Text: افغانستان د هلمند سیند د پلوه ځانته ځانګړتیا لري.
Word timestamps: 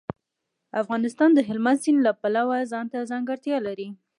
افغانستان 0.81 1.29
د 1.33 1.39
هلمند 1.47 1.81
سیند 1.83 1.99
د 2.05 2.09
پلوه 2.21 2.57
ځانته 2.71 2.97
ځانګړتیا 3.11 3.57
لري. 3.67 3.87